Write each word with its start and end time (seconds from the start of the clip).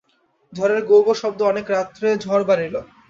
ঝড়ের 0.53 0.81
গোঁ 0.85 1.01
গো 1.05 1.13
শব্দ, 1.21 1.39
অনেক 1.43 1.65
রাত্রে 1.69 2.07
ঝড় 2.23 2.43
বাড়িল। 2.49 2.75